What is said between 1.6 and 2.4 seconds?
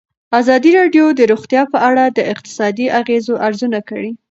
په اړه د